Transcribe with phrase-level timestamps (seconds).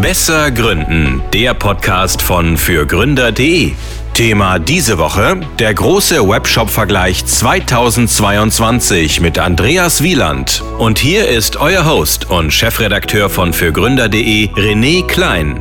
[0.00, 3.72] Besser Gründen, der Podcast von fürgründer.de.
[4.14, 10.62] Thema diese Woche: der große Webshop-Vergleich 2022 mit Andreas Wieland.
[10.78, 15.58] Und hier ist euer Host und Chefredakteur von fürgründer.de, René Klein.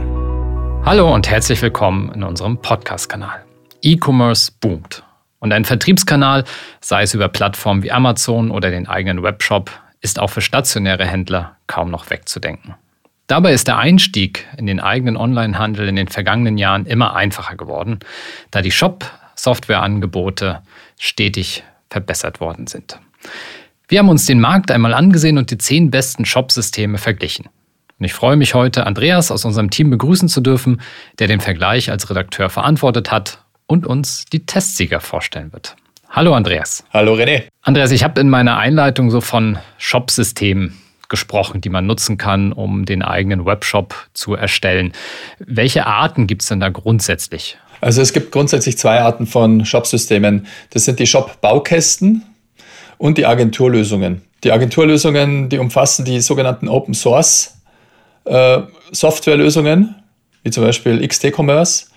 [0.86, 3.44] Hallo und herzlich willkommen in unserem Podcast-Kanal.
[3.82, 5.04] E-Commerce boomt.
[5.40, 6.44] Und ein Vertriebskanal,
[6.80, 11.58] sei es über Plattformen wie Amazon oder den eigenen Webshop, ist auch für stationäre Händler
[11.66, 12.76] kaum noch wegzudenken.
[13.28, 18.00] Dabei ist der Einstieg in den eigenen Onlinehandel in den vergangenen Jahren immer einfacher geworden,
[18.52, 20.62] da die Shop-Softwareangebote
[20.98, 23.00] stetig verbessert worden sind.
[23.90, 27.48] Wir haben uns den Markt einmal angesehen und die zehn besten Shop-Systeme verglichen.
[28.00, 30.82] Und ich freue mich heute, Andreas aus unserem Team begrüßen zu dürfen,
[31.20, 35.76] der den Vergleich als Redakteur verantwortet hat und uns die Testsieger vorstellen wird.
[36.10, 36.86] Hallo Andreas.
[36.94, 37.44] Hallo René.
[37.62, 40.78] Andreas, ich habe in meiner Einleitung so von Shop-Systemen
[41.10, 44.94] gesprochen, die man nutzen kann, um den eigenen Webshop zu erstellen.
[45.40, 47.58] Welche Arten gibt es denn da grundsätzlich?
[47.82, 50.48] Also es gibt grundsätzlich zwei Arten von Shop-Systemen.
[50.72, 52.24] Das sind die Shop-Baukästen
[52.98, 54.22] und die Agenturlösungen.
[54.44, 57.58] Die Agenturlösungen, die umfassen die sogenannten Open Source
[58.26, 59.96] äh, Softwarelösungen,
[60.44, 61.88] wie zum Beispiel XT-Commerce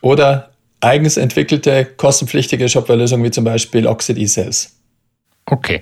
[0.00, 4.76] oder eigens entwickelte kostenpflichtige Shopware-Lösungen wie zum Beispiel Oxid eSales.
[5.46, 5.80] Okay.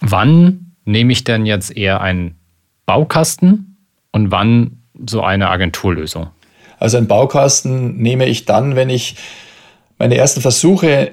[0.00, 2.36] Wann nehme ich denn jetzt eher einen
[2.86, 3.76] Baukasten
[4.12, 6.28] und wann so eine Agenturlösung?
[6.78, 9.16] Also einen Baukasten nehme ich dann, wenn ich
[9.98, 11.12] meine ersten Versuche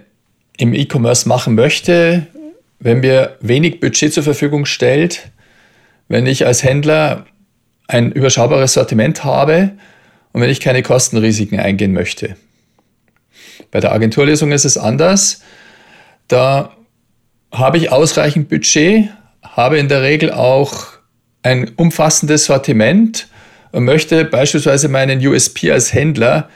[0.57, 2.27] im E-Commerce machen möchte,
[2.79, 5.31] wenn mir wenig Budget zur Verfügung stellt,
[6.07, 7.25] wenn ich als Händler
[7.87, 9.71] ein überschaubares Sortiment habe
[10.33, 12.35] und wenn ich keine Kostenrisiken eingehen möchte.
[13.69, 15.41] Bei der Agenturlösung ist es anders.
[16.27, 16.75] Da
[17.51, 19.09] habe ich ausreichend Budget,
[19.51, 20.87] habe in der Regel auch
[21.43, 23.27] ein umfassendes Sortiment
[23.71, 26.49] und möchte beispielsweise meinen USP als Händler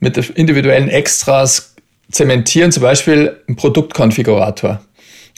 [0.00, 1.74] mit individuellen Extras
[2.10, 4.80] zementieren, zum Beispiel einen Produktkonfigurator.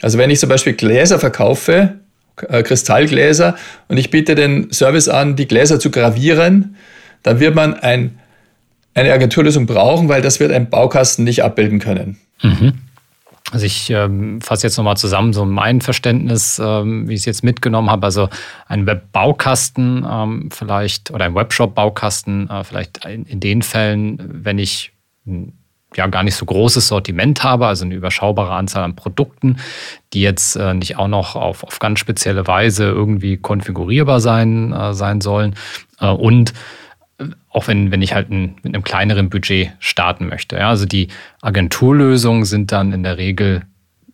[0.01, 1.99] Also wenn ich zum Beispiel Gläser verkaufe,
[2.47, 3.55] äh, Kristallgläser,
[3.87, 6.75] und ich biete den Service an, die Gläser zu gravieren,
[7.23, 8.19] dann wird man ein
[8.93, 12.17] eine Agenturlösung brauchen, weil das wird ein Baukasten nicht abbilden können.
[12.41, 12.73] Mhm.
[13.51, 17.43] Also ich ähm, fasse jetzt nochmal zusammen, so mein Verständnis, ähm, wie ich es jetzt
[17.43, 18.05] mitgenommen habe.
[18.05, 18.29] Also
[18.67, 24.91] ein Webbaukasten ähm, vielleicht oder ein Webshop-Baukasten äh, vielleicht in, in, den Fällen, wenn ich
[25.95, 29.57] ja gar nicht so großes Sortiment habe, also eine überschaubare Anzahl an Produkten,
[30.13, 34.93] die jetzt äh, nicht auch noch auf, auf ganz spezielle Weise irgendwie konfigurierbar sein, äh,
[34.93, 35.55] sein sollen.
[35.99, 36.53] Äh, und
[37.49, 40.57] auch wenn, wenn ich halt ein, mit einem kleineren Budget starten möchte.
[40.57, 41.07] Ja, also die
[41.41, 43.63] Agenturlösungen sind dann in der Regel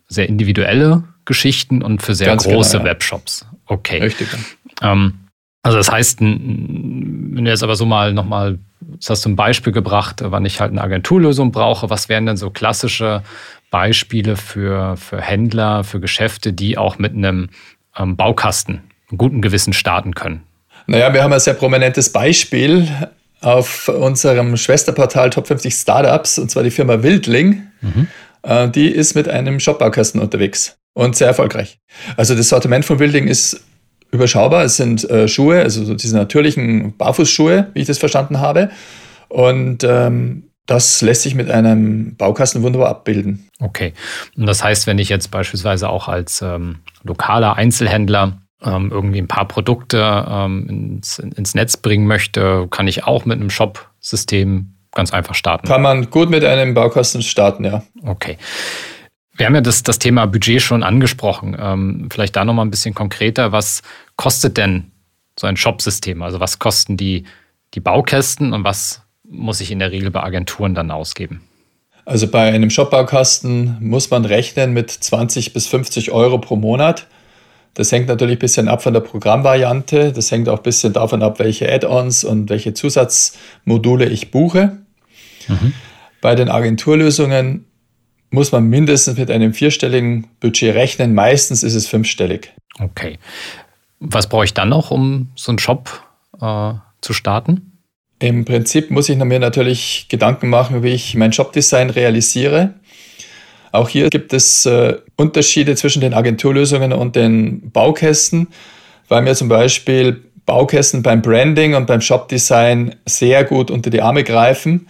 [0.07, 2.91] sehr individuelle Geschichten und für sehr Ganz genau, große genau, ja.
[2.91, 3.45] Webshops.
[3.65, 3.99] Okay.
[3.99, 4.27] Richtig.
[4.81, 5.15] Ähm,
[5.63, 9.73] also das heißt, wenn du jetzt aber so mal nochmal, das hast du ein Beispiel
[9.73, 13.23] gebracht, wann ich halt eine Agenturlösung brauche, was wären denn so klassische
[13.71, 17.49] Beispiele für, für Händler, für Geschäfte, die auch mit einem
[17.97, 20.43] ähm, Baukasten einen guten Gewissen starten können?
[20.87, 22.87] Naja, wir haben ein sehr prominentes Beispiel
[23.45, 27.61] auf unserem Schwesterportal Top 50 Startups, und zwar die Firma Wildling.
[27.81, 28.07] Mhm.
[28.41, 31.77] Äh, die ist mit einem Shopbaukasten unterwegs und sehr erfolgreich.
[32.17, 33.61] Also das Sortiment von Wildling ist
[34.11, 34.63] überschaubar.
[34.63, 38.71] Es sind äh, Schuhe, also diese natürlichen Barfußschuhe, wie ich das verstanden habe.
[39.29, 43.47] Und ähm, das lässt sich mit einem Baukasten wunderbar abbilden.
[43.59, 43.93] Okay.
[44.35, 49.27] Und das heißt, wenn ich jetzt beispielsweise auch als ähm, lokaler Einzelhändler ähm, irgendwie ein
[49.27, 50.67] paar Produkte ähm,
[50.97, 55.67] ins, ins Netz bringen möchte, kann ich auch mit einem Shop-System ganz einfach starten.
[55.67, 57.83] Kann man gut mit einem Baukasten starten, ja.
[58.03, 58.37] Okay.
[59.37, 61.57] Wir haben ja das, das Thema Budget schon angesprochen.
[61.59, 63.51] Ähm, vielleicht da nochmal ein bisschen konkreter.
[63.51, 63.81] Was
[64.15, 64.91] kostet denn
[65.37, 66.21] so ein Shop-System?
[66.21, 67.25] Also was kosten die,
[67.73, 71.41] die Baukästen und was muss ich in der Regel bei Agenturen dann ausgeben?
[72.05, 77.07] Also bei einem Shop-Baukasten muss man rechnen mit 20 bis 50 Euro pro Monat.
[77.75, 80.11] Das hängt natürlich ein bisschen ab von der Programmvariante.
[80.13, 84.77] Das hängt auch ein bisschen davon ab, welche Add-ons und welche Zusatzmodule ich buche.
[85.47, 85.73] Mhm.
[86.21, 87.65] Bei den Agenturlösungen
[88.31, 91.13] muss man mindestens mit einem vierstelligen Budget rechnen.
[91.13, 92.53] Meistens ist es fünfstellig.
[92.79, 93.19] Okay.
[93.99, 96.01] Was brauche ich dann noch, um so einen Shop
[96.41, 97.79] äh, zu starten?
[98.19, 102.73] Im Prinzip muss ich mir natürlich Gedanken machen, wie ich mein Shopdesign realisiere.
[103.71, 108.47] Auch hier gibt es äh, Unterschiede zwischen den Agenturlösungen und den Baukästen,
[109.07, 114.23] weil mir zum Beispiel Baukästen beim Branding und beim Shopdesign sehr gut unter die Arme
[114.23, 114.87] greifen,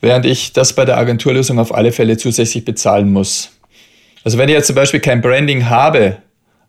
[0.00, 3.50] während ich das bei der Agenturlösung auf alle Fälle zusätzlich bezahlen muss.
[4.24, 6.18] Also wenn ich jetzt zum Beispiel kein Branding habe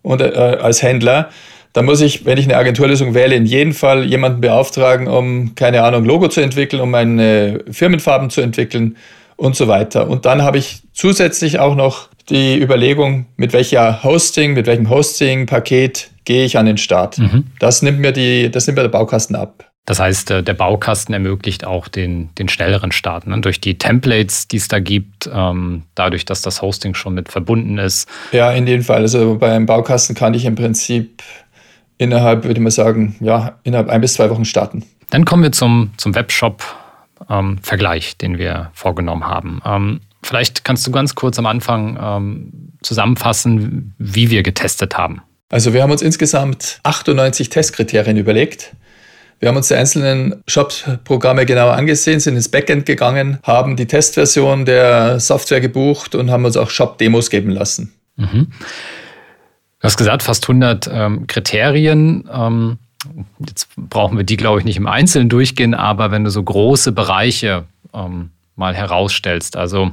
[0.01, 1.30] und, äh, als Händler,
[1.74, 5.81] dann muss ich, wenn ich eine Agenturlösung wähle, in jedem Fall jemanden beauftragen, um, keine
[5.84, 8.96] Ahnung, Logo zu entwickeln, um meine Firmenfarben zu entwickeln
[9.44, 10.07] und so weiter.
[10.10, 16.12] Und dann habe ich zusätzlich auch noch die Überlegung, mit welcher Hosting, mit welchem Hosting-Paket
[16.24, 17.18] gehe ich an den Start.
[17.18, 17.48] Mhm.
[17.60, 19.69] Das nimmt mir die, das nimmt mir der Baukasten ab.
[19.84, 23.28] Das heißt, äh, der Baukasten ermöglicht auch den, den schnelleren Start.
[23.28, 23.42] Ne?
[23.42, 27.78] Durch die Templates, die es da gibt, ähm, dadurch, dass das Hosting schon mit verbunden
[27.78, 28.07] ist.
[28.31, 29.01] Ja, in dem Fall.
[29.01, 31.22] Also beim Baukasten kann ich im Prinzip
[31.98, 34.86] innerhalb, würde ich mal sagen, ja, innerhalb ein bis zwei Wochen starten.
[35.10, 36.83] Dann kommen wir zum, zum Webshop-Vergleich,
[37.30, 37.60] ähm,
[38.22, 39.62] den wir vorgenommen haben.
[39.66, 45.22] Ähm, vielleicht kannst du ganz kurz am Anfang ähm, zusammenfassen, wie wir getestet haben.
[45.50, 48.75] Also wir haben uns insgesamt 98 Testkriterien überlegt
[49.44, 54.64] wir haben uns die einzelnen Shop-Programme genauer angesehen, sind ins Backend gegangen, haben die Testversion
[54.64, 57.94] der Software gebucht und haben uns auch Shop-Demos geben lassen.
[58.16, 58.48] Mhm.
[59.80, 62.30] Du hast gesagt, fast 100 ähm, Kriterien.
[62.34, 62.78] Ähm,
[63.46, 66.92] jetzt brauchen wir die, glaube ich, nicht im Einzelnen durchgehen, aber wenn du so große
[66.92, 69.92] Bereiche ähm, mal herausstellst, also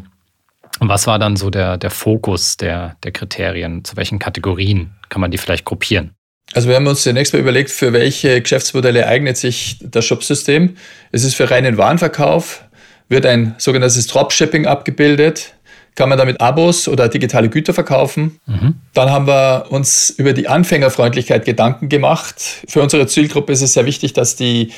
[0.79, 3.85] was war dann so der, der Fokus der, der Kriterien?
[3.85, 6.15] Zu welchen Kategorien kann man die vielleicht gruppieren?
[6.53, 10.77] Also wir haben uns zunächst mal überlegt, für welche Geschäftsmodelle eignet sich das Shopsystem.
[11.13, 12.65] Es ist für reinen Warenverkauf,
[13.09, 15.55] wird ein sogenanntes Dropshipping abgebildet,
[15.95, 18.41] kann man damit Abos oder digitale Güter verkaufen.
[18.47, 18.77] Mhm.
[18.95, 22.37] Dann haben wir uns über die Anfängerfreundlichkeit Gedanken gemacht.
[22.69, 24.73] Für unsere Zielgruppe ist es sehr wichtig, dass die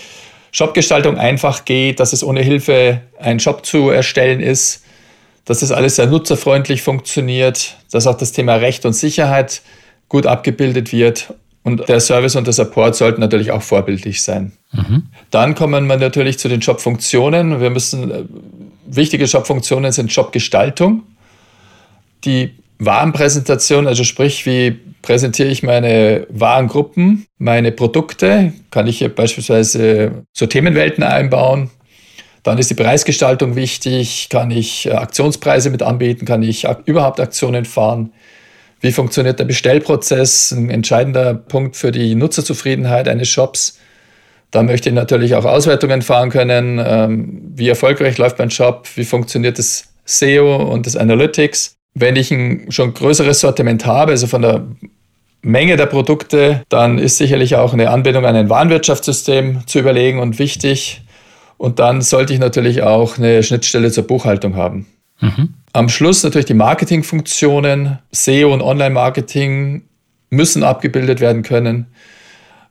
[0.50, 4.85] Shopgestaltung einfach geht, dass es ohne Hilfe ein Shop zu erstellen ist,
[5.44, 9.62] dass das alles sehr nutzerfreundlich funktioniert, dass auch das Thema Recht und Sicherheit
[10.09, 14.53] gut abgebildet wird und der Service und der Support sollten natürlich auch vorbildlich sein.
[14.73, 15.05] Mhm.
[15.31, 17.61] Dann kommen wir natürlich zu den Jobfunktionen.
[17.61, 18.25] Wir müssen, äh,
[18.96, 21.02] wichtige Jobfunktionen sind Jobgestaltung,
[22.24, 30.24] die Warenpräsentation, also sprich, wie präsentiere ich meine Warengruppen, meine Produkte, kann ich hier beispielsweise
[30.32, 31.70] so Themenwelten einbauen.
[32.42, 37.64] Dann ist die Preisgestaltung wichtig, kann ich äh, Aktionspreise mit anbieten, kann ich überhaupt Aktionen
[37.64, 38.12] fahren.
[38.80, 40.50] Wie funktioniert der Bestellprozess?
[40.50, 43.78] Ein entscheidender Punkt für die Nutzerzufriedenheit eines Shops.
[44.52, 46.81] Da möchte ich natürlich auch Auswertungen fahren können.
[46.84, 48.87] Ähm, wie erfolgreich läuft mein Shop?
[48.94, 51.75] Wie funktioniert das SEO und das Analytics?
[51.94, 54.62] Wenn ich ein schon größeres Sortiment habe, also von der
[55.40, 60.38] Menge der Produkte, dann ist sicherlich auch eine Anbindung an ein Warenwirtschaftssystem zu überlegen und
[60.38, 61.02] wichtig.
[61.56, 64.87] Und dann sollte ich natürlich auch eine Schnittstelle zur Buchhaltung haben.
[65.20, 65.54] Mhm.
[65.72, 69.82] Am Schluss natürlich die Marketingfunktionen, SEO und Online-Marketing
[70.28, 71.87] müssen abgebildet werden können.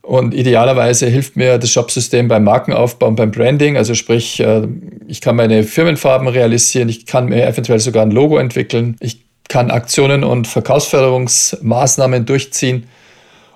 [0.01, 3.77] Und idealerweise hilft mir das Shopsystem beim Markenaufbau und beim Branding.
[3.77, 4.67] Also sprich, äh,
[5.07, 9.69] ich kann meine Firmenfarben realisieren, ich kann mir eventuell sogar ein Logo entwickeln, ich kann
[9.69, 12.87] Aktionen und Verkaufsförderungsmaßnahmen durchziehen.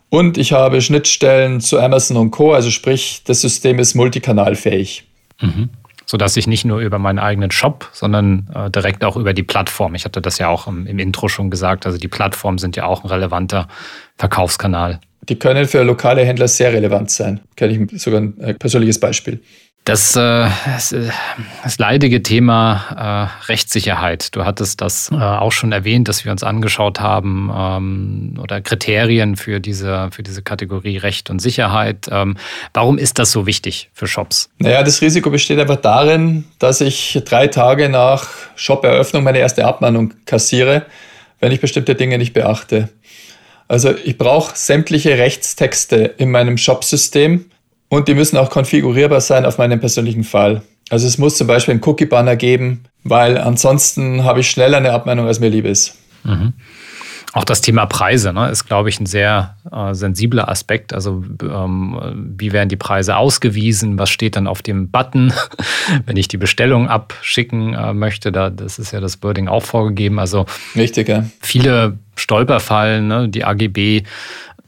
[0.09, 2.53] Und ich habe Schnittstellen zu Amazon und Co.
[2.53, 5.05] Also sprich, das System ist multikanalfähig.
[5.41, 5.69] Mhm
[6.05, 9.95] sodass ich nicht nur über meinen eigenen Shop, sondern äh, direkt auch über die Plattform.
[9.95, 11.85] Ich hatte das ja auch im, im Intro schon gesagt.
[11.85, 13.67] Also die Plattformen sind ja auch ein relevanter
[14.17, 14.99] Verkaufskanal.
[15.27, 17.39] Die können für lokale Händler sehr relevant sein.
[17.55, 19.41] Kenne ich sogar ein äh, persönliches Beispiel.
[19.85, 21.11] Das, äh, das, äh,
[21.63, 24.35] das leidige Thema äh, Rechtssicherheit.
[24.35, 29.35] Du hattest das äh, auch schon erwähnt, dass wir uns angeschaut haben ähm, oder Kriterien
[29.35, 32.07] für diese, für diese Kategorie Recht und Sicherheit.
[32.11, 32.35] Ähm,
[32.73, 34.49] warum ist das so wichtig für Shops?
[34.57, 40.15] Naja, das Risiko besteht einfach darin, dass ich drei Tage nach Shop-Eröffnung meine erste Abmahnung
[40.25, 40.87] kassiere,
[41.39, 42.89] wenn ich bestimmte Dinge nicht beachte.
[43.67, 47.45] Also ich brauche sämtliche Rechtstexte in meinem Shop-System
[47.89, 50.61] und die müssen auch konfigurierbar sein auf meinen persönlichen Fall.
[50.89, 55.25] Also es muss zum Beispiel einen Cookie-Banner geben, weil ansonsten habe ich schneller eine Abmahnung,
[55.25, 55.95] als mir lieb ist.
[56.23, 56.53] Mhm.
[57.35, 60.93] Auch das Thema Preise ne, ist, glaube ich, ein sehr äh, sensibler Aspekt.
[60.93, 63.99] Also ähm, wie werden die Preise ausgewiesen?
[63.99, 65.33] Was steht dann auf dem Button,
[66.05, 68.31] wenn ich die Bestellung abschicken äh, möchte?
[68.31, 70.17] Da, das ist ja das Wording auch vorgegeben.
[70.17, 70.45] Also
[70.77, 71.25] Richtig, ja.
[71.41, 74.03] viele Stolperfallen, ne, die AGB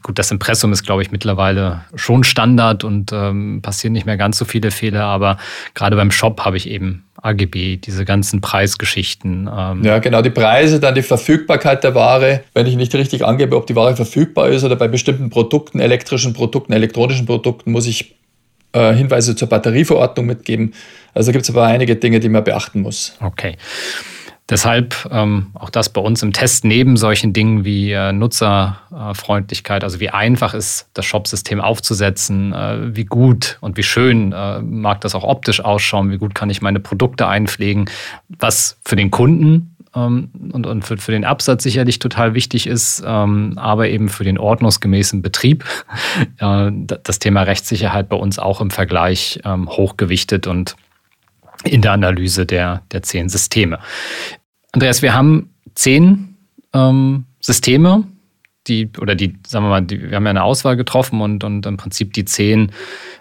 [0.02, 4.38] Gut, das Impressum ist, glaube ich, mittlerweile schon Standard und ähm, passieren nicht mehr ganz
[4.38, 5.38] so viele Fehler, aber
[5.74, 9.50] gerade beim Shop habe ich eben AGB, diese ganzen Preisgeschichten.
[9.52, 9.84] Ähm.
[9.84, 12.44] Ja, genau, die Preise, dann die Verfügbarkeit der Ware.
[12.54, 16.32] Wenn ich nicht richtig angebe, ob die Ware verfügbar ist oder bei bestimmten Produkten, elektrischen
[16.32, 18.14] Produkten, elektronischen Produkten, muss ich
[18.72, 20.74] äh, Hinweise zur Batterieverordnung mitgeben.
[21.14, 23.16] Also gibt es aber einige Dinge, die man beachten muss.
[23.20, 23.56] Okay.
[24.50, 30.00] Deshalb ähm, auch das bei uns im Test neben solchen Dingen wie äh, Nutzerfreundlichkeit, also
[30.00, 35.14] wie einfach ist das Shopsystem aufzusetzen, äh, wie gut und wie schön äh, mag das
[35.14, 37.90] auch optisch ausschauen, wie gut kann ich meine Produkte einpflegen,
[38.28, 43.02] was für den Kunden ähm, und, und für, für den Absatz sicherlich total wichtig ist,
[43.06, 45.64] ähm, aber eben für den ordnungsgemäßen Betrieb.
[46.40, 50.76] Äh, das Thema Rechtssicherheit bei uns auch im Vergleich ähm, hochgewichtet und
[51.64, 53.78] in der Analyse der, der zehn Systeme.
[54.72, 56.36] Andreas, wir haben zehn
[56.74, 58.04] ähm, Systeme,
[58.66, 61.64] die, oder die, sagen wir mal, die, wir haben ja eine Auswahl getroffen und, und
[61.66, 62.72] im Prinzip die zehn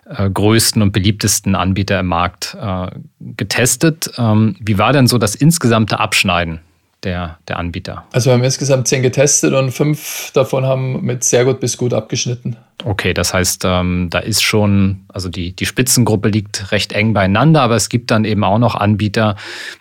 [0.05, 2.87] äh, größten und beliebtesten Anbieter im Markt äh,
[3.19, 4.11] getestet.
[4.17, 6.59] Ähm, wie war denn so das insgesamte Abschneiden
[7.03, 8.05] der, der Anbieter?
[8.11, 11.93] Also wir haben insgesamt zehn getestet und fünf davon haben mit sehr gut bis gut
[11.93, 12.57] abgeschnitten.
[12.83, 17.61] Okay, das heißt, ähm, da ist schon, also die, die Spitzengruppe liegt recht eng beieinander,
[17.61, 19.35] aber es gibt dann eben auch noch Anbieter,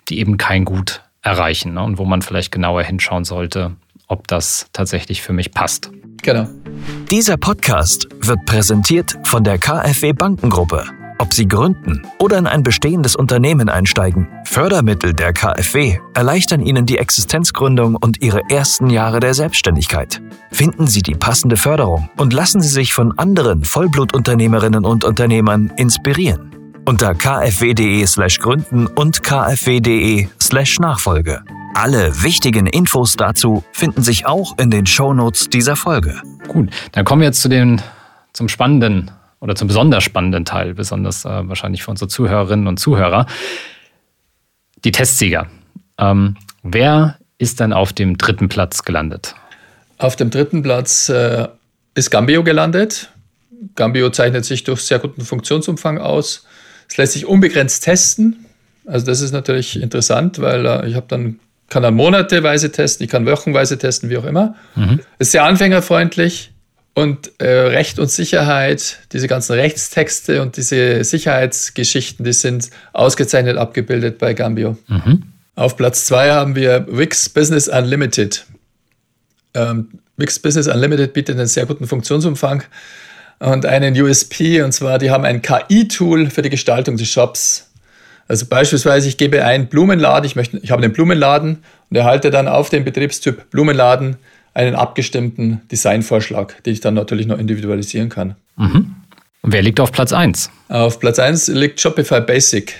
[0.08, 1.82] die eben kein Gut erreichen ne?
[1.82, 3.72] und wo man vielleicht genauer hinschauen sollte,
[4.06, 5.90] ob das tatsächlich für mich passt.
[6.22, 6.48] Genau.
[7.10, 10.84] Dieser Podcast wird präsentiert von der KfW Bankengruppe.
[11.18, 16.98] Ob Sie gründen oder in ein bestehendes Unternehmen einsteigen, Fördermittel der KfW erleichtern Ihnen die
[16.98, 20.20] Existenzgründung und Ihre ersten Jahre der Selbstständigkeit.
[20.52, 26.56] Finden Sie die passende Förderung und lassen Sie sich von anderen Vollblutunternehmerinnen und Unternehmern inspirieren.
[26.88, 31.42] Unter kfw.de/slash gründen und kfw.de/slash Nachfolge.
[31.74, 36.22] Alle wichtigen Infos dazu finden sich auch in den Shownotes dieser Folge.
[36.46, 37.82] Gut, dann kommen wir jetzt zu den,
[38.32, 43.26] zum spannenden oder zum besonders spannenden Teil, besonders äh, wahrscheinlich für unsere Zuhörerinnen und Zuhörer.
[44.84, 45.48] Die Testsieger.
[45.98, 49.34] Ähm, wer ist dann auf dem dritten Platz gelandet?
[49.98, 51.48] Auf dem dritten Platz äh,
[51.96, 53.10] ist Gambio gelandet.
[53.74, 56.46] Gambio zeichnet sich durch sehr guten Funktionsumfang aus.
[56.88, 58.46] Es lässt sich unbegrenzt testen.
[58.86, 63.10] Also das ist natürlich interessant, weil äh, ich habe dann kann dann monateweise testen, ich
[63.10, 64.54] kann wochenweise testen, wie auch immer.
[64.76, 65.00] Mhm.
[65.18, 66.52] Ist sehr anfängerfreundlich
[66.94, 74.18] und äh, Recht und Sicherheit, diese ganzen Rechtstexte und diese Sicherheitsgeschichten, die sind ausgezeichnet abgebildet
[74.18, 74.78] bei Gambio.
[74.86, 75.24] Mhm.
[75.56, 78.46] Auf Platz zwei haben wir Wix Business Unlimited.
[79.54, 82.62] Ähm, Wix Business Unlimited bietet einen sehr guten Funktionsumfang
[83.38, 87.70] und einen USP, und zwar, die haben ein KI-Tool für die Gestaltung des Shops.
[88.28, 91.58] Also beispielsweise, ich gebe ein Blumenladen, ich, möchte, ich habe einen Blumenladen
[91.90, 94.16] und erhalte dann auf den Betriebstyp Blumenladen
[94.54, 98.36] einen abgestimmten Designvorschlag, den ich dann natürlich noch individualisieren kann.
[98.56, 98.94] Mhm.
[99.42, 100.50] Und wer liegt auf Platz 1?
[100.68, 102.74] Auf Platz 1 liegt Shopify Basic.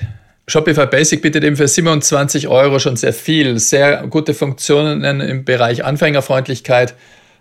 [0.49, 5.85] Shopify Basic bietet eben für 27 Euro schon sehr viel, sehr gute Funktionen im Bereich
[5.85, 6.95] Anfängerfreundlichkeit.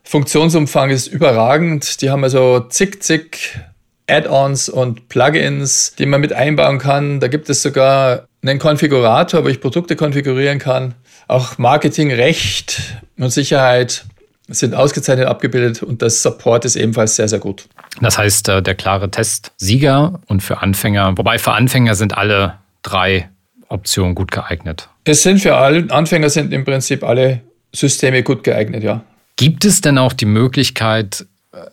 [0.06, 2.02] Funktionsumfang ist überragend.
[2.02, 3.60] Die haben also zig, zig
[4.08, 7.20] Add-ons und Plugins, die man mit einbauen kann.
[7.20, 10.94] Da gibt es sogar einen Konfigurator, wo ich Produkte konfigurieren kann.
[11.28, 14.06] Auch Marketing, Recht und Sicherheit
[14.48, 17.68] sind ausgezeichnet abgebildet und das Support ist ebenfalls sehr, sehr gut.
[18.00, 23.30] Das heißt, äh, der klare Testsieger und für Anfänger, wobei für Anfänger sind alle drei
[23.70, 24.88] Optionen gut geeignet.
[25.06, 27.42] Es sind für alle Anfänger sind im Prinzip alle
[27.74, 29.04] Systeme gut geeignet, ja.
[29.36, 31.26] Gibt es denn auch die Möglichkeit,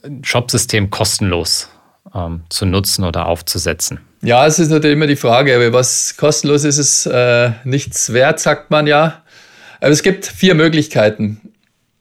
[0.05, 1.69] ein Shopsystem kostenlos
[2.15, 4.01] ähm, zu nutzen oder aufzusetzen?
[4.23, 8.71] Ja, es ist natürlich immer die Frage, was kostenlos ist, ist äh, nichts wert, sagt
[8.71, 9.23] man ja.
[9.81, 11.41] Aber es gibt vier Möglichkeiten.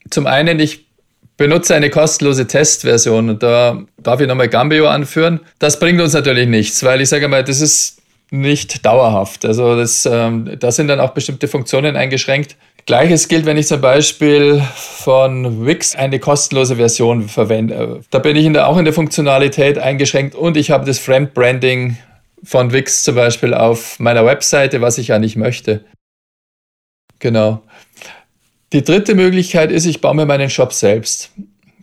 [0.09, 0.85] Zum einen, ich
[1.37, 5.39] benutze eine kostenlose Testversion und da darf ich nochmal Gambio anführen.
[5.57, 9.43] Das bringt uns natürlich nichts, weil ich sage mal, das ist nicht dauerhaft.
[9.45, 12.55] Also das, ähm, da sind dann auch bestimmte Funktionen eingeschränkt.
[12.85, 18.01] Gleiches gilt, wenn ich zum Beispiel von Wix eine kostenlose Version verwende.
[18.09, 21.97] Da bin ich in der, auch in der Funktionalität eingeschränkt und ich habe das Fremdbranding
[22.43, 25.85] von Wix zum Beispiel auf meiner Webseite, was ich ja nicht möchte.
[27.19, 27.61] Genau.
[28.73, 31.31] Die dritte Möglichkeit ist, ich baue mir meinen Shop selbst.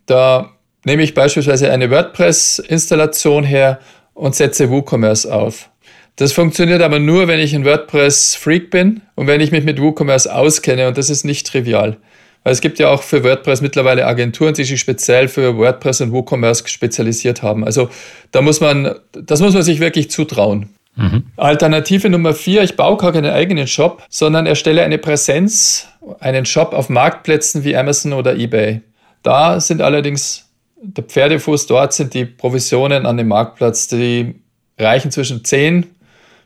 [0.07, 0.51] Da
[0.85, 3.79] nehme ich beispielsweise eine WordPress-Installation her
[4.15, 5.71] und setze WooCommerce auf.
[6.19, 10.27] Das funktioniert aber nur, wenn ich ein WordPress-Freak bin und wenn ich mich mit WooCommerce
[10.27, 11.97] auskenne und das ist nicht trivial.
[12.43, 16.11] Weil es gibt ja auch für WordPress mittlerweile Agenturen, die sich speziell für WordPress und
[16.11, 17.65] WooCommerce spezialisiert haben.
[17.65, 17.89] Also
[18.33, 20.71] da muss man, das muss man sich wirklich zutrauen.
[20.97, 21.23] Mhm.
[21.37, 25.87] Alternative Nummer vier, ich baue gar keinen eigenen Shop, sondern erstelle eine Präsenz,
[26.19, 28.81] einen Shop auf Marktplätzen wie Amazon oder eBay.
[29.23, 30.51] Da sind allerdings
[30.83, 34.35] der Pferdefuß, dort sind die Provisionen an dem Marktplatz, die
[34.77, 35.87] reichen zwischen 10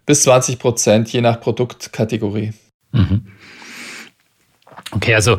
[0.07, 2.53] bis 20 Prozent, je nach Produktkategorie.
[2.93, 3.27] Mhm.
[4.93, 5.39] Okay, also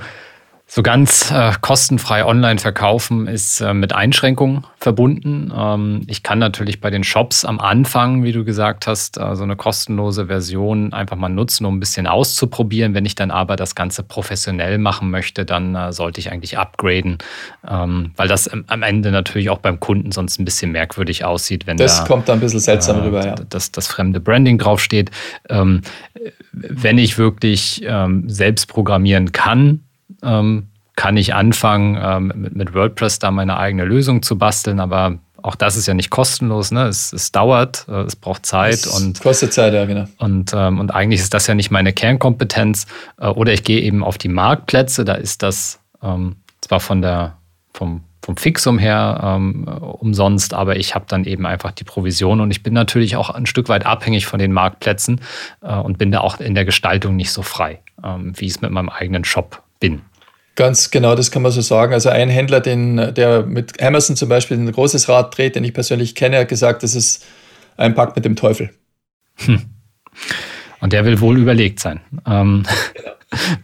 [0.76, 5.54] So ganz äh, kostenfrei online verkaufen ist äh, mit Einschränkungen verbunden.
[5.56, 9.44] Ähm, ich kann natürlich bei den Shops am Anfang, wie du gesagt hast, äh, so
[9.44, 12.96] eine kostenlose Version einfach mal nutzen, um ein bisschen auszuprobieren.
[12.96, 17.20] Wenn ich dann aber das Ganze professionell machen möchte, dann äh, sollte ich eigentlich upgraden,
[17.70, 21.78] ähm, weil das am Ende natürlich auch beim Kunden sonst ein bisschen merkwürdig aussieht, wenn
[21.78, 23.36] das da, kommt dann ein bisschen seltsam äh, rüber, ja.
[23.36, 25.12] dass das fremde Branding draufsteht.
[25.50, 25.82] Ähm,
[26.52, 29.82] wenn ich wirklich ähm, selbst programmieren kann,
[30.96, 35.76] kann ich anfangen, ähm, mit, WordPress da meine eigene Lösung zu basteln, aber auch das
[35.76, 36.88] ist ja nicht kostenlos, ne?
[36.88, 40.06] Es, es dauert, äh, es braucht Zeit es und kostet Zeit, ja, genau.
[40.18, 42.88] Und, ähm, und eigentlich ist das ja nicht meine Kernkompetenz.
[43.20, 47.38] Äh, oder ich gehe eben auf die Marktplätze, da ist das ähm, zwar von der,
[47.74, 52.52] vom, vom Fixum her ähm, umsonst, aber ich habe dann eben einfach die Provision und
[52.52, 55.20] ich bin natürlich auch ein Stück weit abhängig von den Marktplätzen
[55.62, 58.62] äh, und bin da auch in der Gestaltung nicht so frei, ähm, wie ich es
[58.62, 60.04] mit meinem eigenen Shop bin.
[60.56, 61.94] Ganz genau, das kann man so sagen.
[61.94, 65.74] Also ein Händler, den, der mit Amazon zum Beispiel ein großes Rad dreht, den ich
[65.74, 67.26] persönlich kenne, hat gesagt, das ist
[67.76, 68.70] ein Pakt mit dem Teufel.
[69.38, 69.64] Hm.
[70.80, 73.12] Und der will wohl überlegt sein, ähm, genau.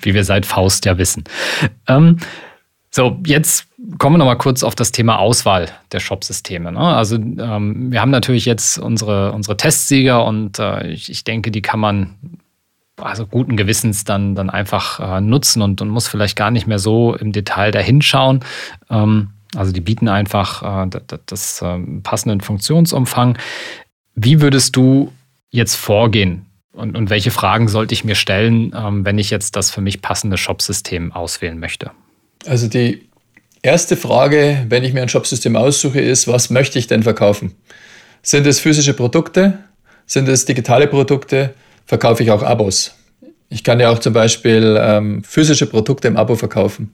[0.01, 1.25] wie wir seit Faust ja wissen.
[1.88, 2.17] Ähm,
[2.89, 3.67] so, jetzt
[4.00, 6.72] kommen wir noch mal kurz auf das Thema Auswahl der Shopsysteme.
[6.72, 6.79] Ne?
[6.79, 11.62] Also ähm, wir haben natürlich jetzt unsere, unsere Testsieger und äh, ich, ich denke, die
[11.62, 12.15] kann man
[13.01, 16.79] also guten Gewissens dann, dann einfach äh, nutzen und, und muss vielleicht gar nicht mehr
[16.79, 18.41] so im Detail dahinschauen.
[18.89, 23.38] Ähm, also die bieten einfach äh, das, das äh, passenden Funktionsumfang.
[24.15, 25.12] Wie würdest du
[25.50, 26.46] jetzt vorgehen?
[26.72, 30.01] Und, und welche Fragen sollte ich mir stellen, ähm, wenn ich jetzt das für mich
[30.01, 31.91] passende Shopsystem auswählen möchte?
[32.46, 33.10] Also die
[33.62, 37.56] erste Frage, wenn ich mir ein Shopsystem aussuche, ist, was möchte ich denn verkaufen?
[38.22, 39.60] Sind es physische Produkte?
[40.06, 41.53] Sind es digitale Produkte?
[41.89, 42.93] Verkaufe ich auch Abos.
[43.50, 46.93] Ich kann ja auch zum Beispiel ähm, physische Produkte im Abo verkaufen.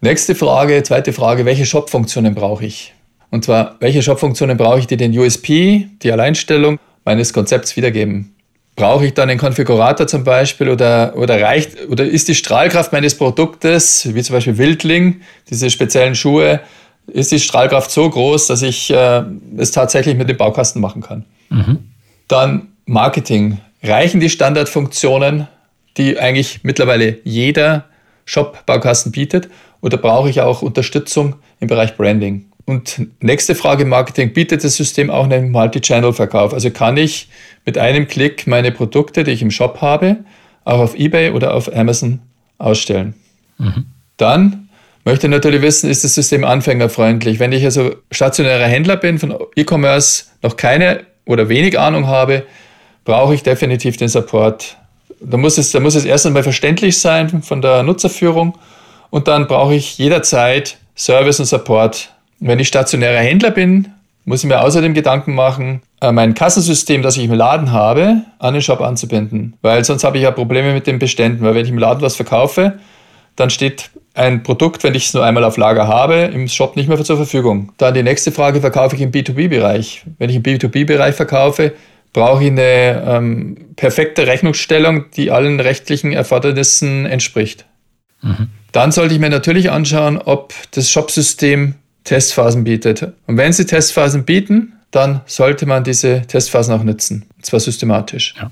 [0.00, 2.92] Nächste Frage, zweite Frage, welche Shop-Funktionen brauche ich?
[3.30, 8.34] Und zwar, welche Shop-Funktionen brauche ich, die den USP, die Alleinstellung meines Konzepts wiedergeben?
[8.74, 13.16] Brauche ich dann einen Konfigurator zum Beispiel oder, oder reicht oder ist die Strahlkraft meines
[13.16, 16.60] Produktes, wie zum Beispiel Wildling, diese speziellen Schuhe,
[17.06, 19.22] ist die Strahlkraft so groß, dass ich äh,
[19.56, 21.24] es tatsächlich mit dem Baukasten machen kann?
[21.48, 21.78] Mhm.
[22.26, 23.58] Dann Marketing.
[23.82, 25.48] Reichen die Standardfunktionen,
[25.96, 27.84] die eigentlich mittlerweile jeder
[28.24, 29.48] Shop-Baukasten bietet,
[29.80, 32.46] oder brauche ich auch Unterstützung im Bereich Branding?
[32.64, 36.52] Und nächste Frage Marketing, bietet das System auch einen Multi-Channel-Verkauf?
[36.52, 37.28] Also kann ich
[37.64, 40.16] mit einem Klick meine Produkte, die ich im Shop habe,
[40.64, 42.20] auch auf eBay oder auf Amazon
[42.58, 43.14] ausstellen?
[43.58, 43.86] Mhm.
[44.16, 44.68] Dann
[45.04, 47.38] möchte ich natürlich wissen, ist das System anfängerfreundlich?
[47.38, 52.42] Wenn ich also stationärer Händler bin, von E-Commerce noch keine oder wenig Ahnung habe,
[53.06, 54.76] brauche ich definitiv den Support.
[55.20, 58.58] Da muss es, da muss es erst einmal verständlich sein von der Nutzerführung
[59.08, 62.12] und dann brauche ich jederzeit Service und Support.
[62.38, 63.88] Wenn ich stationärer Händler bin,
[64.26, 68.52] muss ich mir außerdem Gedanken machen, äh, mein Kassensystem, das ich im Laden habe, an
[68.52, 69.54] den Shop anzubinden.
[69.62, 71.44] Weil sonst habe ich ja Probleme mit den Beständen.
[71.44, 72.74] Weil wenn ich im Laden was verkaufe,
[73.36, 76.88] dann steht ein Produkt, wenn ich es nur einmal auf Lager habe, im Shop nicht
[76.88, 77.72] mehr zur Verfügung.
[77.78, 80.04] Dann die nächste Frage, verkaufe ich im B2B-Bereich?
[80.18, 81.72] Wenn ich im B2B-Bereich verkaufe,
[82.12, 87.66] brauche ich eine ähm, perfekte Rechnungsstellung, die allen rechtlichen Erfordernissen entspricht.
[88.22, 88.48] Mhm.
[88.72, 93.02] Dann sollte ich mir natürlich anschauen, ob das Shopsystem Testphasen bietet.
[93.26, 97.26] Und wenn sie Testphasen bieten, dann sollte man diese Testphasen auch nutzen.
[97.36, 98.34] Und zwar systematisch.
[98.38, 98.50] Ja.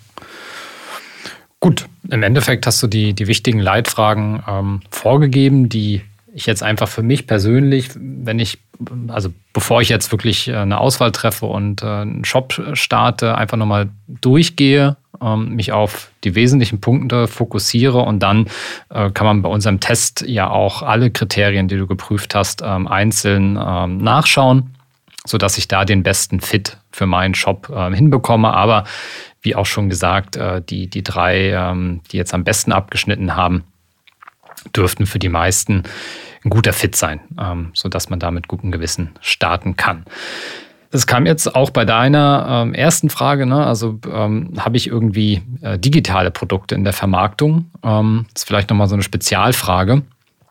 [1.60, 6.02] Gut, im Endeffekt hast du die, die wichtigen Leitfragen ähm, vorgegeben, die
[6.34, 8.58] ich jetzt einfach für mich persönlich, wenn ich,
[9.06, 13.56] also bevor ich jetzt wirklich äh, eine Auswahl treffe und äh, einen Shop starte, einfach
[13.56, 18.48] nochmal durchgehe, ähm, mich auf die wesentlichen Punkte fokussiere und dann
[18.90, 22.88] äh, kann man bei unserem Test ja auch alle Kriterien, die du geprüft hast, ähm,
[22.88, 24.74] einzeln ähm, nachschauen,
[25.24, 28.52] sodass ich da den besten Fit für meinen Shop hinbekomme.
[28.52, 28.84] Aber
[29.40, 31.74] wie auch schon gesagt, die, die drei,
[32.12, 33.64] die jetzt am besten abgeschnitten haben,
[34.76, 35.82] dürften für die meisten
[36.44, 40.04] ein guter Fit sein, ähm, sodass man da mit gutem Gewissen starten kann.
[40.90, 43.46] Das kam jetzt auch bei deiner ähm, ersten Frage.
[43.46, 43.66] Ne?
[43.66, 47.70] Also ähm, habe ich irgendwie äh, digitale Produkte in der Vermarktung?
[47.82, 50.02] Ähm, das ist vielleicht nochmal so eine Spezialfrage.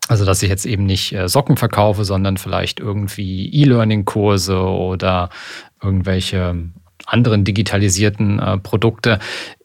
[0.09, 5.29] Also, dass ich jetzt eben nicht äh, Socken verkaufe, sondern vielleicht irgendwie E-Learning-Kurse oder
[5.81, 6.55] irgendwelche
[7.05, 9.19] anderen digitalisierten äh, Produkte.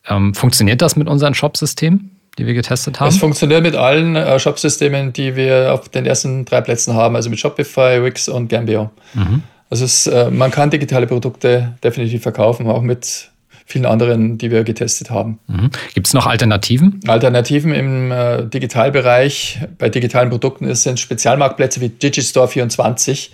[0.07, 2.18] Ähm, funktioniert das mit unseren Shop-Systemen?
[2.39, 3.09] Die wir getestet haben?
[3.09, 7.29] Es funktioniert mit allen äh, Shop-Systemen, die wir auf den ersten drei Plätzen haben, also
[7.29, 8.91] mit Shopify, Wix und Gambio.
[9.15, 9.43] Mhm.
[9.71, 13.31] Also es, äh, man kann digitale Produkte definitiv verkaufen, auch mit
[13.67, 15.41] vielen anderen, die wir getestet haben.
[15.47, 15.71] Mhm.
[15.93, 17.01] Gibt es noch Alternativen?
[17.07, 23.29] Alternativen im äh, Digitalbereich bei digitalen Produkten sind Spezialmarktplätze wie Digistore24.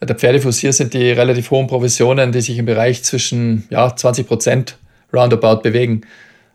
[0.00, 4.26] Der Pferdefuß hier sind die relativ hohen Provisionen, die sich im Bereich zwischen ja, 20
[4.26, 4.78] Prozent
[5.12, 6.02] roundabout bewegen.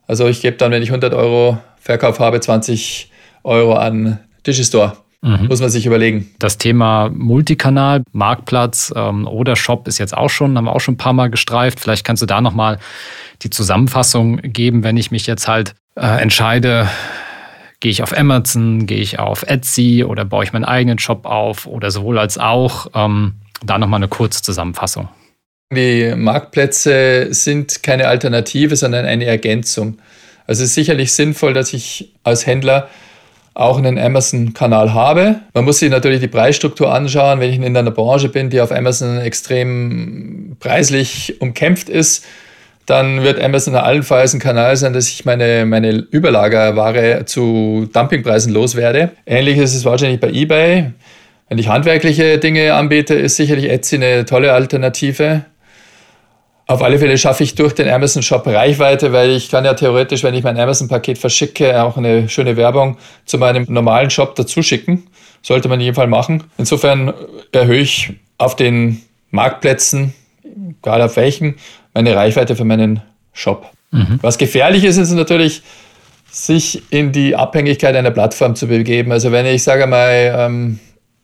[0.08, 3.12] Also ich gebe dann, wenn ich 100 Euro Verkauf habe, 20
[3.44, 4.94] Euro an Digistore.
[5.22, 5.48] Mhm.
[5.48, 6.32] Muss man sich überlegen.
[6.40, 10.96] Das Thema Multikanal, Marktplatz ähm, oder Shop ist jetzt auch schon, haben wir auch schon
[10.96, 11.80] ein paar Mal gestreift.
[11.80, 12.80] Vielleicht kannst du da nochmal
[13.44, 16.90] die Zusammenfassung geben, wenn ich mich jetzt halt äh, entscheide,
[17.82, 21.68] gehe ich auf Amazon, gehe ich auf Etsy oder baue ich meinen eigenen Shop auf
[21.68, 22.88] oder sowohl als auch.
[22.96, 23.34] Ähm,
[23.64, 25.10] da nochmal eine kurze Zusammenfassung.
[25.72, 30.00] Die Marktplätze sind keine Alternative, sondern eine Ergänzung.
[30.46, 32.90] Also es ist sicherlich sinnvoll, dass ich als Händler
[33.54, 35.40] auch einen Amazon-Kanal habe.
[35.54, 37.40] Man muss sich natürlich die Preisstruktur anschauen.
[37.40, 42.26] Wenn ich in einer Branche bin, die auf Amazon extrem preislich umkämpft ist,
[42.86, 49.12] dann wird Amazon allenfalls ein Kanal sein, dass ich meine, meine Überlagerware zu Dumpingpreisen loswerde.
[49.26, 50.92] Ähnlich ist es wahrscheinlich bei eBay.
[51.48, 55.46] Wenn ich handwerkliche Dinge anbiete, ist sicherlich Etsy eine tolle Alternative.
[56.72, 60.24] Auf alle Fälle schaffe ich durch den Amazon Shop Reichweite, weil ich kann ja theoretisch,
[60.24, 64.64] wenn ich mein Amazon Paket verschicke, auch eine schöne Werbung zu meinem normalen Shop dazu
[64.64, 65.04] schicken.
[65.42, 66.46] Sollte man in jedem Fall machen.
[66.58, 67.14] Insofern
[67.52, 70.14] erhöhe ich auf den Marktplätzen,
[70.80, 71.56] egal auf welchen,
[71.94, 73.02] meine Reichweite für meinen
[73.34, 73.70] Shop.
[73.92, 74.20] Mhm.
[74.22, 75.64] Was gefährlich ist, ist natürlich,
[76.30, 79.12] sich in die Abhängigkeit einer Plattform zu begeben.
[79.12, 80.80] Also wenn ich sage mal, ähm,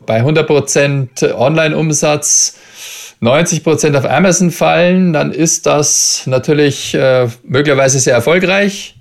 [0.05, 2.57] bei 100% Online-Umsatz
[3.19, 8.95] 90 Prozent auf Amazon fallen, dann ist das natürlich äh, möglicherweise sehr erfolgreich,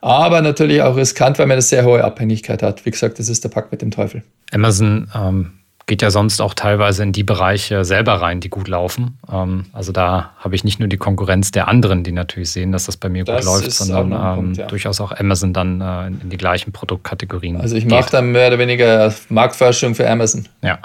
[0.00, 2.84] aber natürlich auch riskant, weil man eine sehr hohe Abhängigkeit hat.
[2.86, 4.22] Wie gesagt, das ist der Pakt mit dem Teufel.
[4.52, 5.52] Amazon ähm,
[5.86, 9.18] geht ja sonst auch teilweise in die Bereiche selber rein, die gut laufen.
[9.30, 12.86] Ähm, also da habe ich nicht nur die Konkurrenz der anderen, die natürlich sehen, dass
[12.86, 14.66] das bei mir das gut läuft, sondern ähm, Punkt, ja.
[14.66, 17.60] durchaus auch Amazon dann äh, in, in, die gleichen Produktkategorien.
[17.60, 20.46] Also ich mache dann mehr oder weniger Marktforschung für Amazon.
[20.62, 20.78] Ja.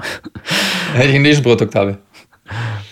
[0.95, 1.97] Wenn ich ein Nischenprodukt habe.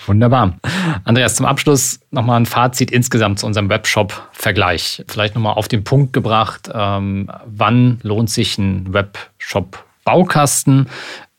[0.05, 0.57] Wunderbar.
[1.03, 5.03] Andreas, zum Abschluss nochmal ein Fazit insgesamt zu unserem Webshop-Vergleich.
[5.07, 10.89] Vielleicht nochmal auf den Punkt gebracht, ähm, wann lohnt sich ein Webshop-Baukasten?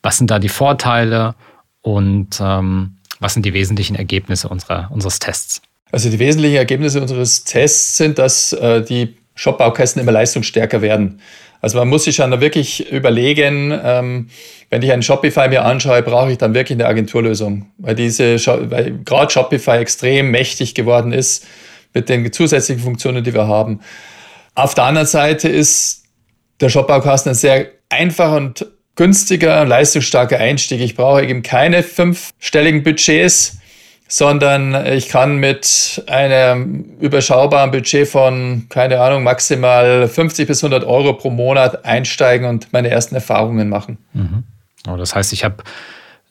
[0.03, 1.35] Was sind da die Vorteile
[1.83, 5.63] und ähm, was sind die wesentlichen Ergebnisse unserer, unseres Tests?
[5.93, 11.21] Also die wesentlichen Ergebnisse unseres Tests sind, dass äh, die Shop-Baukästen immer leistungsstärker werden.
[11.61, 14.29] Also man muss sich dann wirklich überlegen, ähm,
[14.71, 18.35] wenn ich einen Shopify mir anschaue, brauche ich dann wirklich eine Agenturlösung, weil diese,
[18.71, 21.47] weil gerade Shopify extrem mächtig geworden ist
[21.95, 23.81] mit den zusätzlichen Funktionen, die wir haben.
[24.55, 26.05] Auf der anderen Seite ist
[26.61, 28.67] der Shopbaukasten ein sehr einfacher und
[28.97, 30.81] günstiger, leistungsstarker Einstieg.
[30.81, 33.59] Ich brauche eben keine fünfstelligen Budgets
[34.09, 41.15] sondern ich kann mit einem überschaubaren Budget von, keine Ahnung, maximal 50 bis 100 Euro
[41.15, 43.99] pro Monat einsteigen und meine ersten Erfahrungen machen.
[44.13, 44.45] Mhm.
[44.89, 45.65] Oh, das heißt, ich habe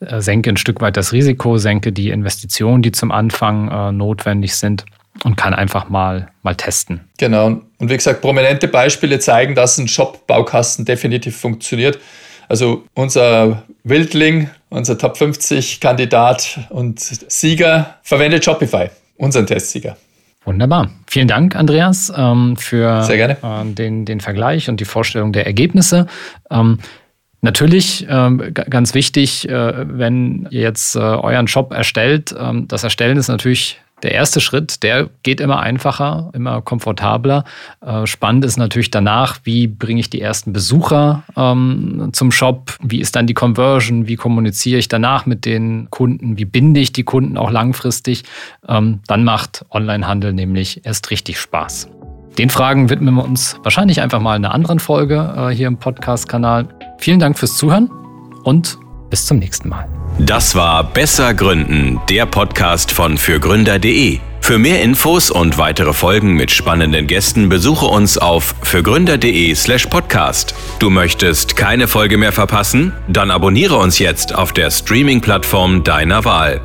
[0.00, 4.54] äh, senke ein Stück weit das Risiko, senke die Investitionen, die zum Anfang äh, notwendig
[4.54, 4.84] sind
[5.24, 7.00] und kann einfach mal, mal testen.
[7.18, 7.60] Genau.
[7.78, 11.98] Und wie gesagt, prominente Beispiele zeigen, dass ein Shop-Baukasten definitiv funktioniert.
[12.48, 19.96] Also unser Wildling, unser Top 50 Kandidat und Sieger verwendet Shopify, unseren Testsieger.
[20.44, 20.90] Wunderbar.
[21.08, 23.02] Vielen Dank, Andreas, ähm, für
[23.42, 26.06] äh, den, den Vergleich und die Vorstellung der Ergebnisse.
[26.50, 26.78] Ähm,
[27.40, 32.34] natürlich ähm, ganz wichtig, äh, wenn ihr jetzt äh, euren Shop erstellt,
[32.68, 37.44] das Erstellen ist natürlich der erste Schritt, der geht immer einfacher, immer komfortabler.
[37.80, 43.00] Äh, spannend ist natürlich danach, wie bringe ich die ersten Besucher ähm, zum Shop, wie
[43.00, 47.04] ist dann die Conversion, wie kommuniziere ich danach mit den Kunden, wie binde ich die
[47.04, 48.24] Kunden auch langfristig.
[48.68, 51.88] Ähm, dann macht Onlinehandel nämlich erst richtig Spaß.
[52.38, 55.78] Den Fragen widmen wir uns wahrscheinlich einfach mal in einer anderen Folge äh, hier im
[55.78, 56.68] Podcast-Kanal.
[56.98, 57.90] Vielen Dank fürs Zuhören
[58.44, 58.78] und
[59.08, 59.88] bis zum nächsten Mal.
[60.18, 64.18] Das war Besser Gründen, der Podcast von fürgründer.de.
[64.40, 70.54] Für mehr Infos und weitere Folgen mit spannenden Gästen besuche uns auf fürgründer.de/slash podcast.
[70.78, 72.92] Du möchtest keine Folge mehr verpassen?
[73.08, 76.62] Dann abonniere uns jetzt auf der Streaming-Plattform deiner Wahl.